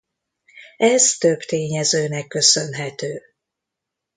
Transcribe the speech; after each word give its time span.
Ez 0.77 1.17
több 1.17 1.39
tényezőnek 1.39 2.27
köszönhető. 2.27 3.21